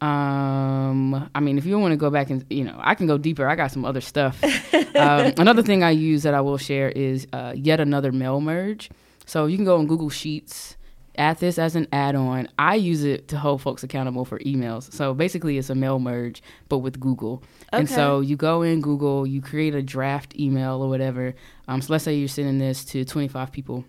[0.00, 3.16] Um, I mean, if you want to go back and you know, I can go
[3.16, 3.48] deeper.
[3.48, 4.42] I got some other stuff.
[4.96, 8.90] um, another thing I use that I will share is uh, yet another mail merge.
[9.26, 10.76] So you can go on Google Sheets,
[11.16, 12.48] add this as an add-on.
[12.58, 14.92] I use it to hold folks accountable for emails.
[14.92, 17.42] So basically, it's a mail merge, but with Google.
[17.72, 17.80] Okay.
[17.80, 21.34] And so you go in Google, you create a draft email or whatever.
[21.68, 23.84] Um, so let's say you're sending this to 25 people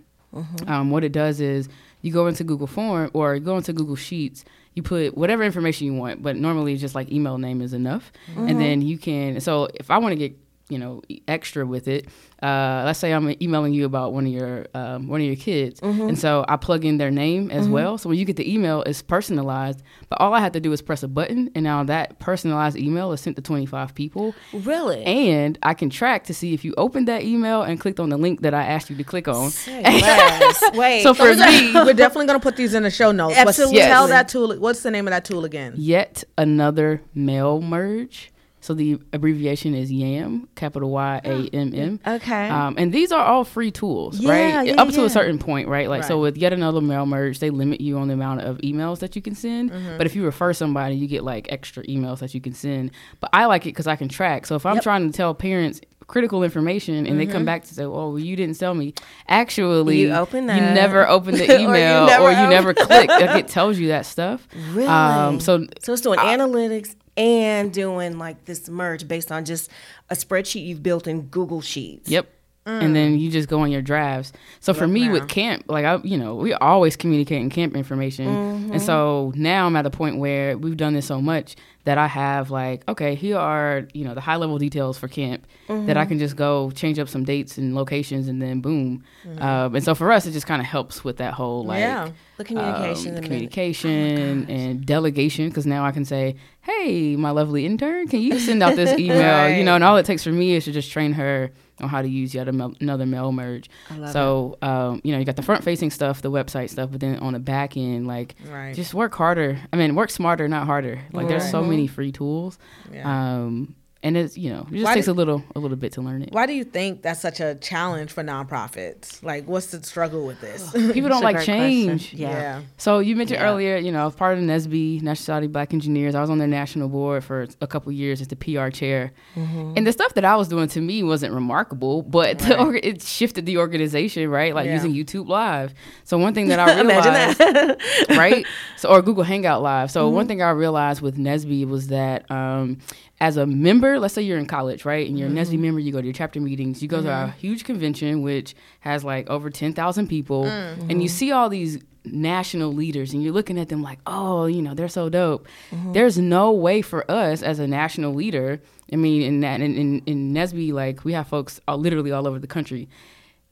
[0.68, 1.70] Um, what it does is
[2.06, 4.46] you go into Google Form or you go into Google Sheets.
[4.76, 8.48] You put whatever information you want, but normally just like email name is enough, mm-hmm.
[8.48, 9.39] and then you can.
[9.39, 10.38] So if I want to get
[10.69, 12.08] you know extra with it,
[12.41, 15.80] uh, let's say I'm emailing you about one of your um, one of your kids,
[15.82, 17.97] and so I plug in their name as well.
[17.99, 20.82] So when you get the email, it's personalized, but all I have to do is
[20.82, 24.34] press a button, and now that personalized email is sent to 25 people.
[24.54, 25.04] Really?
[25.04, 28.17] And I can track to see if you opened that email and clicked on the
[28.17, 29.51] link that I asked you to click on.
[30.73, 31.04] Wait.
[31.04, 33.36] So for me, We're definitely gonna put these in the show notes.
[33.36, 33.82] What's- Absolutely.
[33.82, 34.56] Tell that tool.
[34.58, 35.73] What's the name of that tool again?
[35.78, 38.32] yet another mail merge.
[38.65, 41.99] So the abbreviation is YAMM, capital Y A M M.
[42.15, 42.49] Okay.
[42.49, 44.67] Um, and these are all free tools, Yeah, right?
[44.67, 45.88] yeah, Up to a certain point, right?
[45.88, 46.21] Like so Right.
[46.23, 49.21] with yet another mail merge, they limit you on the amount of emails that you
[49.21, 49.71] can send.
[49.71, 49.97] Mm-hmm.
[49.97, 52.89] But if you refer somebody, you get like extra emails that you can send.
[53.19, 54.47] But I like it because I can track.
[54.47, 54.84] So if I'm Yep.
[54.84, 58.36] trying to tell parents critical information and they come back to say, "Oh, well, you
[58.36, 58.93] didn't tell me."
[59.28, 63.10] Actually, You opened You never opened the Or you email, never or you never clicked.
[63.21, 64.47] Like it tells you that stuff.
[64.73, 64.88] Really?
[64.88, 69.69] Um, so So it's doing analytics and doing like this merge based on just
[70.10, 72.10] a spreadsheet you've built in Google Sheets.
[72.10, 72.28] Yep.
[72.67, 74.34] And then you just go on your drives.
[74.60, 78.28] So for me with camp, like I, you know, we always communicate in camp information,
[78.71, 82.08] and so now I'm at a point where we've done this so much that I
[82.08, 86.06] have like, okay, here are you know the high level details for camp that I
[86.06, 89.04] can just go change up some dates and locations, and then boom.
[89.38, 92.10] Um, and so for us, it just kind of helps with that whole like Yeah.
[92.38, 93.10] The communication.
[93.12, 98.21] um, and communication and delegation because now I can say, "Hey, my lovely intern, can
[98.21, 100.71] you send out this email?" You know, and all it takes for me is to
[100.71, 101.51] just train her
[101.82, 103.70] on how to use yet another mail merge.
[104.12, 107.20] so, um, you know, you got the front facing stuff, the website stuff, but then
[107.20, 108.74] on the back end, like, Right.
[108.76, 109.60] just work harder.
[109.74, 111.02] I mean, work smarter, not harder.
[111.12, 112.58] Like, there's so many free tools,
[112.94, 113.44] Yeah.
[113.44, 115.91] um, and it's you know, it just Why takes did- a little a little bit
[115.94, 116.30] to learn it.
[116.32, 119.22] Why do you think that's such a challenge for nonprofits?
[119.24, 120.72] Like, what's the struggle with this?
[120.72, 122.13] People don't like change.
[122.13, 122.62] Yeah.
[122.78, 123.48] So you mentioned Yeah.
[123.50, 126.15] earlier, you know, I was part of the NSB, National Society of Black Engineers.
[126.15, 129.12] I was on their national board for a couple years as the PR chair.
[129.36, 129.74] Mm-hmm.
[129.78, 133.02] And the stuff that I was doing to me wasn't remarkable, but the org- it
[133.02, 134.54] shifted the organization, right?
[134.56, 134.74] Like Yeah.
[134.76, 135.74] using YouTube Live.
[136.04, 137.78] So one thing that I realized, Imagine
[138.18, 138.46] right?
[138.78, 139.89] So or Google Hangout Live.
[139.91, 140.15] So Mm-hmm.
[140.15, 142.78] one thing I realized with NSB was that um,
[143.21, 145.54] as a member, let's say you're in college, right, and you're Mm-hmm.
[145.56, 148.56] a member, you go to your chapter meetings, you go to a huge convention which
[148.82, 150.89] has like over ten thousand people, Mm-hmm.
[150.89, 154.62] and you see all these national leaders, and you're looking at them like, oh, you
[154.62, 155.47] know, they're so dope.
[155.71, 155.93] Mm-hmm.
[155.93, 158.62] There's no way for us as a national leader.
[158.91, 162.38] I mean, in that in in, in like we have folks all, literally all over
[162.39, 162.88] the country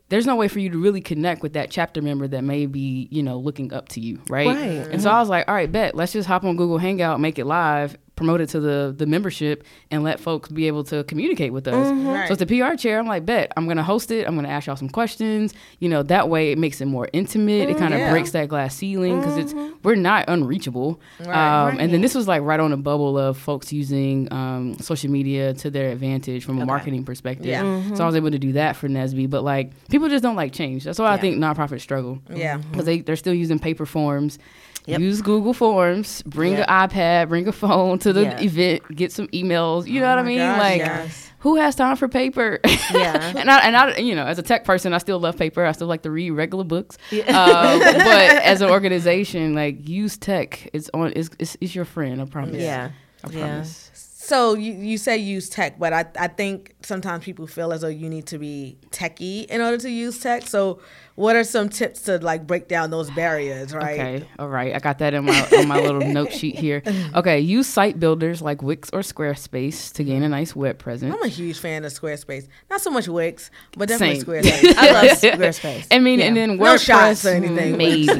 [0.10, 3.08] there's no way for you to really connect with that chapter member that may be,
[3.10, 4.46] you know, looking up to you, right?
[4.46, 4.88] Right.
[4.92, 7.40] And so I was like, all right, bet, let's just hop on Google Hangout, make
[7.40, 11.52] it live, promote it to the the membership, and let folks be able to communicate
[11.54, 11.88] with us.
[11.88, 12.08] Mm-hmm.
[12.08, 12.28] Right.
[12.28, 13.00] So it's the PR chair.
[13.00, 14.28] I'm like, bet, I'm gonna host it.
[14.28, 15.54] I'm gonna ask y'all some questions.
[15.80, 17.70] You know, that way it makes it more intimate.
[17.70, 17.80] It mm-hmm.
[17.80, 18.12] kind of Yeah.
[18.12, 19.76] breaks that glass ceiling because it's mm-hmm.
[19.84, 21.02] we're not unreachable.
[21.20, 21.68] Right.
[21.70, 25.10] Um, And then this was like right on the bubble of folks using um, social
[25.10, 27.48] media to their advantage from a marketing perspective.
[27.48, 27.94] Yeah.
[27.96, 29.30] So I was able to do that for NSBE.
[29.30, 30.84] But like people just don't like change.
[30.84, 31.22] That's why I Yeah.
[31.22, 32.20] think nonprofits struggle.
[32.34, 32.58] Yeah.
[32.58, 34.40] Because they, they're still using paper forms.
[34.86, 35.00] Yep.
[35.00, 36.22] Use Google Forms.
[36.24, 36.66] Bring Yeah.
[36.68, 37.30] an iPad.
[37.30, 38.42] Bring a phone to the Yeah.
[38.42, 38.96] event.
[38.96, 39.88] Get some emails.
[39.88, 40.38] You know what I mean?
[40.40, 41.30] gosh, like, yes.
[41.40, 42.60] who has time for paper?
[42.94, 43.34] Yeah.
[43.38, 45.66] and I and I, you know, as a tech person, I still love paper.
[45.66, 46.98] I still like to read regular books.
[47.12, 50.70] Um, but as an organization, like use tech.
[50.74, 51.14] It's on.
[51.16, 52.22] It's, it's, it's your friend.
[52.22, 52.62] I promise.
[52.62, 52.90] Yeah.
[53.24, 53.40] I Yeah.
[53.48, 53.90] promise.
[53.94, 57.90] So you, you say use tech, but I, I think sometimes people feel as though
[57.90, 60.44] you need to be techie in order to use tech.
[60.48, 60.80] So
[61.16, 64.00] what are some tips to like break down those barriers, right?
[64.00, 64.74] Okay, all right.
[64.76, 66.82] I got that in my on my little note sheet here.
[67.16, 71.14] Okay, use site builders like Wix or Squarespace to gain a nice web presence.
[71.14, 72.48] I'm a huge fan of Squarespace.
[72.70, 74.26] Not so much Wix, but definitely Same.
[74.44, 74.76] Squarespace.
[74.78, 75.88] I love Squarespace.
[75.92, 77.78] I mean, and then WordPress No shots or anything.
[77.78, 78.08] maybe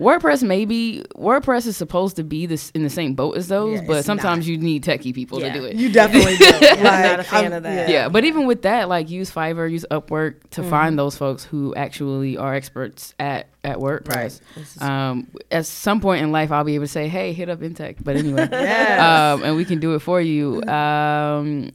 [0.00, 3.86] WordPress maybe WordPress is supposed to be this in the same boat as those, Yeah,
[3.86, 5.52] but it's sometimes you need techie people Yeah.
[5.52, 5.76] to do it.
[5.76, 6.44] You definitely do.
[6.46, 7.88] I'm not a fan I'm- of that.
[7.88, 10.70] yeah, but even with that, like use Fiverr, use Upwork to Mm-hmm.
[10.70, 14.40] find those folks who actually are experts at at WordPress.
[14.82, 17.96] Um, at some point in life, I'll be able to say, "Hey, hit up Intech."
[18.02, 19.00] But anyway, Yes.
[19.00, 20.62] um, and we can do it for you.
[20.64, 21.70] Um,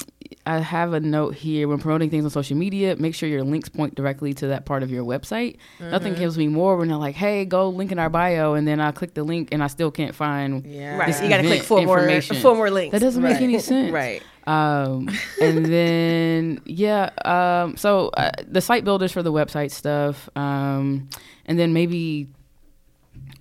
[0.45, 2.95] I have a note here when promoting things on social media.
[2.95, 5.57] Make sure your links point directly to that part of your website.
[5.79, 6.21] Nothing Mm-hmm.
[6.21, 8.91] kills me more when they're like, "Hey, go link in our bio," and then I
[8.91, 10.65] click the link and I still can't find.
[10.65, 10.97] Yeah.
[10.97, 11.21] Right.
[11.21, 12.91] You got to click four more, four more links.
[12.93, 13.91] That doesn't make any sense.
[13.91, 14.21] Right.
[14.47, 15.09] Um,
[15.41, 21.09] and then yeah, um, so uh, the site builders for the website stuff, um,
[21.45, 22.29] and then maybe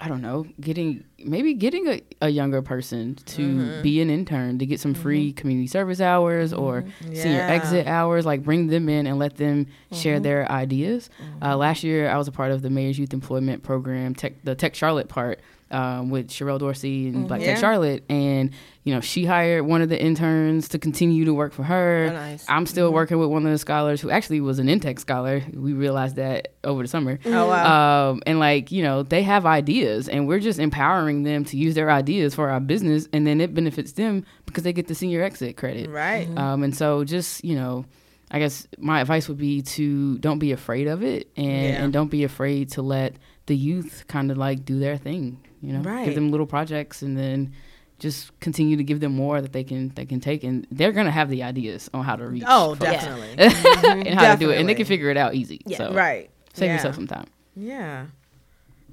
[0.01, 4.67] I don't know, getting maybe getting a, a younger person to be an intern to
[4.67, 8.27] get some free community service hours or senior exit hours.
[8.27, 11.09] Like bring them in and let them share their ideas.
[11.41, 14.55] Uh, last year, I was a part of the Mayor's Youth Employment Program, tech, the
[14.55, 15.41] Tech Charlotte part.
[15.69, 17.47] Um, with Sherrell Dorsey and Black Yeah.
[17.55, 18.51] Tech Charlotte, and
[18.85, 22.07] you know she hired one of the interns to continue to work for her.
[22.09, 22.45] Oh, nice.
[22.49, 25.43] I'm still working with one of the scholars who actually was an Intech scholar.
[25.53, 27.19] We realized that over the summer.
[27.27, 28.11] Oh, wow.
[28.11, 31.75] Um, and like, you know, they have ideas and we're just empowering them to use
[31.75, 35.21] their ideas for our business and then it benefits them because they get the senior
[35.25, 35.91] exit credit.
[35.91, 36.29] Right.
[36.39, 37.87] Um, and so just, you know,
[38.31, 41.83] I guess my advice would be to don't be afraid of it and, Yeah.
[41.83, 43.15] and don't be afraid to let
[43.47, 46.05] the youth kind of like do their thing, you know, Right.
[46.05, 47.53] give them little projects and then
[47.99, 51.11] just continue to give them more that they can they can take and they're gonna
[51.11, 53.35] have the ideas on how to reach Oh, folks definitely.
[54.11, 55.79] and how to do it and they can figure it out easy Yeah.
[55.79, 56.29] so right.
[56.53, 56.75] save yeah.
[56.75, 58.07] yourself some time Yeah.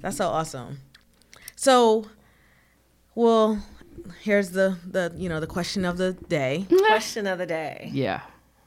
[0.00, 0.78] That's so awesome.
[1.56, 2.06] So,
[3.14, 3.62] well,
[4.22, 6.66] here's the the you know the question of the day.
[6.86, 7.90] Question of the day.
[7.92, 8.20] yeah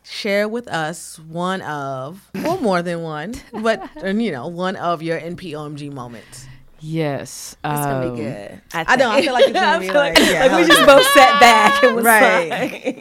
[0.10, 5.20] Share with us one of, or more than one, but you know one of your
[5.20, 6.46] NPOMG moments.
[6.80, 8.62] Yes It's gonna um, be good.
[8.74, 11.06] I know, I feel like it's gonna be feel like- yeah, like we just both
[11.14, 11.84] sat back.
[11.84, 12.50] It was Right.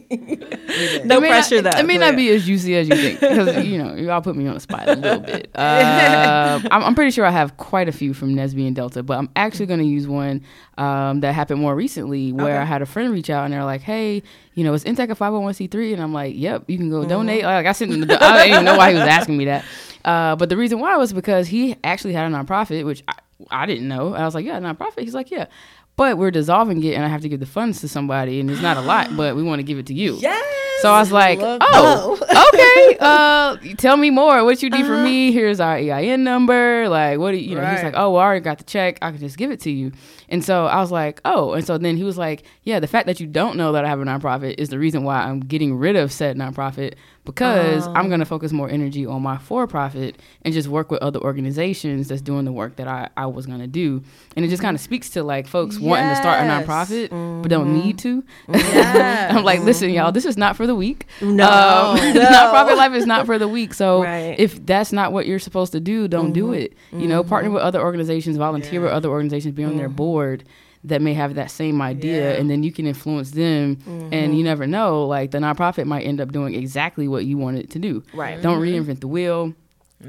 [0.08, 1.02] fine.
[1.08, 1.78] no it pressure not, though.
[1.80, 4.46] It may not be as juicy as you think because you know y'all put me
[4.46, 5.50] on the spot a little bit.
[5.54, 9.18] Uh, I'm, I'm pretty sure I have quite a few from NSBE and Delta, but
[9.18, 10.42] I'm actually going to use one
[10.78, 12.62] um, that happened more recently where Okay.
[12.62, 14.22] I had a friend reach out and they're like, "Hey,
[14.54, 17.66] you know, is Intech a 501c3?" And I'm like, "Yep, you can go donate." Like
[17.66, 18.00] I sent them.
[18.02, 19.64] The, I didn't even know why he was asking me that.
[20.04, 23.14] Uh, but the reason why was because he actually had a nonprofit, which I,
[23.50, 24.14] I didn't know.
[24.14, 25.46] I was like, "Yeah, nonprofit." He's like, "Yeah."
[25.96, 28.60] But we're dissolving it, and I have to give the funds to somebody, and it's
[28.60, 30.16] not a lot, but we want to give it to you.
[30.20, 30.44] Yes.
[30.82, 32.18] So I was like, Look- "Oh,
[32.52, 32.96] okay.
[33.06, 34.44] Uh, tell me more.
[34.44, 35.32] What you need from me?
[35.32, 36.88] Here's our EIN number.
[36.88, 38.98] Like, what do you, you know?" He's like, "Oh, well, I already got the check.
[39.02, 39.92] I can just give it to you."
[40.28, 43.06] And so I was like, "Oh." And so then he was like, "Yeah, the fact
[43.06, 45.76] that you don't know that I have a nonprofit is the reason why I'm getting
[45.76, 46.94] rid of said nonprofit
[47.26, 48.08] because I'm oh.
[48.08, 52.22] going to focus more energy on my for-profit and just work with other organizations that's
[52.22, 54.02] doing the work that I I was going to do."
[54.34, 56.66] And it just kind of speaks to like folks wanting to start a Yes.
[56.66, 58.52] nonprofit but don't need mm-hmm.
[58.52, 58.58] to.
[58.58, 59.34] Yes.
[59.36, 61.06] I'm like, listen, y'all, this is not for the weak.
[61.20, 61.48] No.
[61.48, 62.24] Um, No.
[62.24, 63.74] nonprofit life is not for the weak.
[63.74, 64.36] So Right.
[64.38, 66.54] if that's not what you're supposed to do, don't do mm-hmm.
[66.54, 66.72] it.
[66.92, 67.54] You know, partner mm-hmm.
[67.54, 70.44] with other organizations, volunteer with other organizations, be on their board
[70.86, 72.40] that may have that same idea, Yeah.
[72.40, 73.78] and then you can influence them.
[73.86, 74.44] And you mm-hmm.
[74.44, 77.78] never know, like the nonprofit might end up doing exactly what you wanted it to
[77.78, 78.02] do.
[78.14, 78.40] Right.
[78.40, 78.90] Don't mm-hmm.
[78.90, 79.54] reinvent the wheel.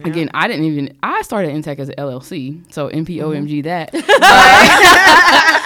[0.04, 0.98] Again, I didn't even.
[1.02, 3.62] I started Intech as an LLC, so NPOMG mm-hmm.
[3.62, 3.92] that.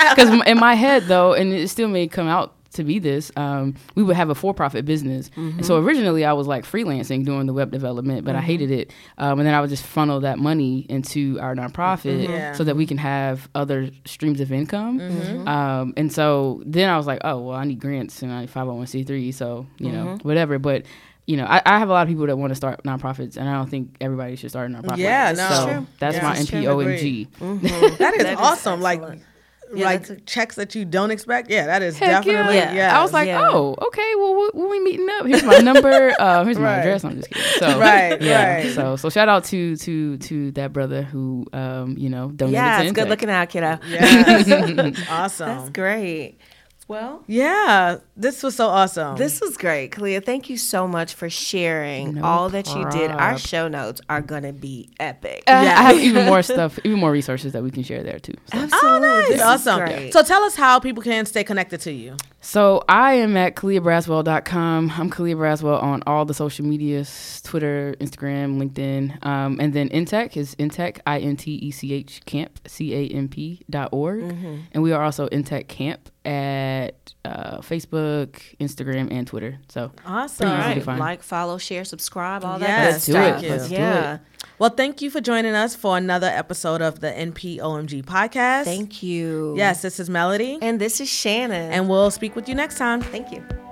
[0.09, 3.75] Because in my head, though, and it still may come out to be this, um,
[3.95, 5.29] we would have a for-profit business.
[5.35, 8.93] And so originally, I was like freelancing doing the web development, but I hated it.
[9.17, 12.53] Um, and then I would just funnel that money into our nonprofit Yeah.
[12.53, 14.99] so that we can have other streams of income.
[15.47, 18.51] Um, and so then I was like, oh well, I need grants and I need
[18.51, 20.59] 501c3, so you know whatever.
[20.59, 20.85] But
[21.27, 23.47] you know, I, I have a lot of people that want to start nonprofits, and
[23.47, 24.97] I don't think everybody should start a nonprofit.
[24.97, 25.49] Yeah, no.
[25.49, 25.87] So True.
[25.99, 26.23] that's Yeah.
[26.23, 26.61] my That's true.
[26.61, 27.27] NPOMG.
[27.39, 28.81] That is That is awesome.
[28.81, 29.21] like, excellent.
[29.73, 31.49] Yeah, like that's checks that you don't expect.
[31.49, 32.55] Yeah, that is Heck definitely.
[32.57, 32.73] yeah.
[32.73, 32.99] Yeah.
[32.99, 33.47] I was like, Yeah.
[33.51, 34.11] oh, okay.
[34.17, 35.25] Well, when we meeting up?
[35.25, 36.13] Here's my number.
[36.19, 36.77] Uh, here's my Right.
[36.79, 37.03] address.
[37.03, 37.59] I'm just kidding.
[37.59, 38.55] So, Right, yeah.
[38.55, 38.73] right.
[38.73, 42.77] So, so shout out to to to that brother who, um, you know, donated Yeah,
[42.79, 43.79] to it's good looking out, kiddo.
[43.87, 45.09] yes.
[45.09, 45.47] awesome.
[45.47, 46.37] That's great.
[46.91, 49.15] Well, Yeah, this was so awesome.
[49.15, 50.21] this was great, Kalia.
[50.21, 53.11] Thank you so much for sharing No all that you did.
[53.11, 55.43] Our show notes are gonna be epic.
[55.47, 55.79] Uh, Yeah.
[55.79, 58.33] I have even more stuff, even more resources that we can share there too.
[58.51, 58.57] So.
[58.57, 59.65] oh, Absolutely, nice.
[59.67, 60.11] Awesome.
[60.11, 62.17] So tell us how people can stay connected to you.
[62.41, 64.91] So I am at KaliaBraswell.com.
[64.97, 69.23] I'm Kalia Braswell on all the social medias, Twitter, Instagram, LinkedIn.
[69.25, 74.21] Um, and then Intech is Intech, I-N-T-E-C-H camp, C-A-M-P dot org.
[74.23, 74.55] Mm-hmm.
[74.71, 79.59] And we are also Intech Camp at uh, Facebook, Instagram, and Twitter.
[79.69, 80.49] So Awesome.
[80.63, 80.99] Pretty Right.
[80.99, 83.43] Like, follow, share, subscribe, all Yes, that good Let's do stuff.
[83.43, 83.49] it.
[83.49, 84.13] Let's do yeah.
[84.15, 84.21] it.
[84.59, 88.65] Well, thank you for joining us for another episode of the NPOMG podcast.
[88.65, 89.55] Thank you.
[89.57, 91.71] Yes, this is Melody, And this is Shannon.
[91.71, 93.01] and we'll speak with you next time.
[93.01, 93.70] thank you.